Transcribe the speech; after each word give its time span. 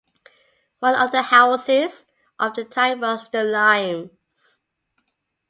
One 0.79 0.95
of 0.95 1.11
the 1.11 1.21
houses 1.21 2.07
of 2.39 2.55
the 2.55 2.65
time 2.65 3.01
was 3.01 3.29
"The 3.29 3.43
Limes". 3.43 4.59